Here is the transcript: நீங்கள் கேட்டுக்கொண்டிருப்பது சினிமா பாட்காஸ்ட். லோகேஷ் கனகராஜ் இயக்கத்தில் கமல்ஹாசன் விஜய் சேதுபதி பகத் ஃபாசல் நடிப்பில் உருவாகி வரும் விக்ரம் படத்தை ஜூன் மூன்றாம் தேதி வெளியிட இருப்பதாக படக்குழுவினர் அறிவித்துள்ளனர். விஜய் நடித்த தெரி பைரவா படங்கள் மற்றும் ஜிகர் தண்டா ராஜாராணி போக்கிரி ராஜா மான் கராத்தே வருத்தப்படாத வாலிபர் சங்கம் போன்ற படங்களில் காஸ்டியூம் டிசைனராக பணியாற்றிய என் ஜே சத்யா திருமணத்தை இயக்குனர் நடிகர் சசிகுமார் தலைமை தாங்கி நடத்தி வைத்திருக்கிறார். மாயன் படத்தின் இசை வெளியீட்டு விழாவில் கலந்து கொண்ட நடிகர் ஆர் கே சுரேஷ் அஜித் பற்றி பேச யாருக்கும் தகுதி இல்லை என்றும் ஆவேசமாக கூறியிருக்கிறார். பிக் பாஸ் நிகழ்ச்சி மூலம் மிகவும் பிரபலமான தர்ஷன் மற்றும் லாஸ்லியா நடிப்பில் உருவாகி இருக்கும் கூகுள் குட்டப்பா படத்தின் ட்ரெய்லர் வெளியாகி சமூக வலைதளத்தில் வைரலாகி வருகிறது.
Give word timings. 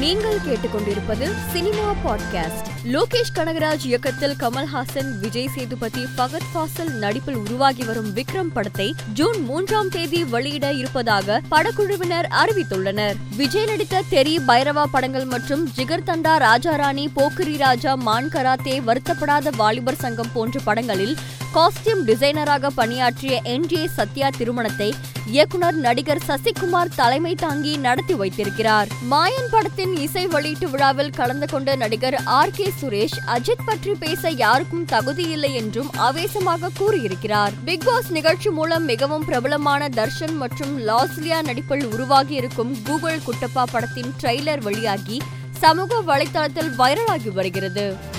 நீங்கள் 0.00 0.38
கேட்டுக்கொண்டிருப்பது 0.38 1.30
சினிமா 1.52 1.94
பாட்காஸ்ட். 2.04 2.68
லோகேஷ் 2.84 3.38
கனகராஜ் 3.38 3.84
இயக்கத்தில் 3.84 4.34
கமல்ஹாசன் 4.34 5.18
விஜய் 5.20 5.48
சேதுபதி 5.48 6.06
பகத் 6.16 6.46
ஃபாசல் 6.54 6.90
நடிப்பில் 6.90 7.34
உருவாகி 7.34 7.84
வரும் 7.84 8.14
விக்ரம் 8.14 8.50
படத்தை 8.52 8.94
ஜூன் 9.14 9.42
மூன்றாம் 9.42 9.88
தேதி 9.88 10.24
வெளியிட 10.24 10.72
இருப்பதாக 10.72 11.40
படக்குழுவினர் 11.50 12.28
அறிவித்துள்ளனர். 12.44 13.14
விஜய் 13.36 13.64
நடித்த 13.64 14.02
தெரி 14.08 14.38
பைரவா 14.38 14.84
படங்கள் 14.84 15.24
மற்றும் 15.24 15.68
ஜிகர் 15.76 16.06
தண்டா 16.06 16.38
ராஜாராணி 16.38 17.06
போக்கிரி 17.14 17.56
ராஜா 17.56 17.94
மான் 17.94 18.28
கராத்தே 18.28 18.80
வருத்தப்படாத 18.80 19.56
வாலிபர் 19.56 19.96
சங்கம் 19.96 20.32
போன்ற 20.32 20.60
படங்களில் 20.64 21.16
காஸ்டியூம் 21.54 22.02
டிசைனராக 22.06 22.66
பணியாற்றிய 22.74 23.40
என் 23.42 23.66
ஜே 23.66 23.88
சத்யா 23.96 24.28
திருமணத்தை 24.36 24.94
இயக்குனர் 25.26 25.74
நடிகர் 25.74 26.20
சசிகுமார் 26.28 26.92
தலைமை 26.96 27.34
தாங்கி 27.34 27.76
நடத்தி 27.76 28.14
வைத்திருக்கிறார். 28.14 28.88
மாயன் 29.10 29.48
படத்தின் 29.50 29.96
இசை 29.96 30.26
வெளியீட்டு 30.26 30.70
விழாவில் 30.70 31.10
கலந்து 31.10 31.46
கொண்ட 31.46 31.74
நடிகர் 31.74 32.16
ஆர் 32.24 32.50
கே 32.50 32.72
சுரேஷ் 32.82 33.16
அஜித் 33.26 33.64
பற்றி 33.64 33.94
பேச 33.94 34.30
யாருக்கும் 34.30 34.84
தகுதி 34.84 35.22
இல்லை 35.28 35.54
என்றும் 35.54 35.90
ஆவேசமாக 35.96 36.70
கூறியிருக்கிறார். 36.78 37.52
பிக் 37.64 37.84
பாஸ் 37.84 38.10
நிகழ்ச்சி 38.10 38.50
மூலம் 38.50 38.84
மிகவும் 38.84 39.24
பிரபலமான 39.24 39.88
தர்ஷன் 39.88 40.36
மற்றும் 40.36 40.86
லாஸ்லியா 40.86 41.42
நடிப்பில் 41.42 41.84
உருவாகி 41.84 42.34
இருக்கும் 42.34 42.82
கூகுள் 42.82 43.20
குட்டப்பா 43.26 43.62
படத்தின் 43.70 44.14
ட்ரெய்லர் 44.22 44.62
வெளியாகி 44.62 45.20
சமூக 45.58 46.02
வலைதளத்தில் 46.06 46.72
வைரலாகி 46.78 47.32
வருகிறது. 47.32 48.18